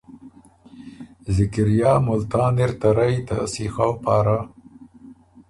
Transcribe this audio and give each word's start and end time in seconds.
ذکریا 1.35 1.93
ملتانی 2.05 2.65
ر 2.69 2.71
ته 2.79 2.89
رئ 2.97 3.15
ته 3.27 3.37
سیخؤ 3.53 3.91
پاره 4.03 4.39